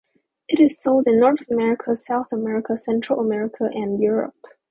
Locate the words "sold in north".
0.81-1.47